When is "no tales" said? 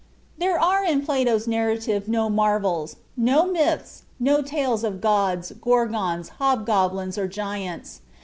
4.19-4.83